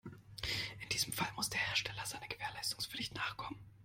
[0.81, 3.59] In diesem Fall muss der Hersteller seiner Gewährleistungspflicht nachkommen.